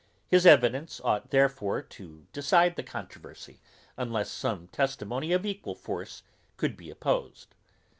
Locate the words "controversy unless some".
2.81-4.67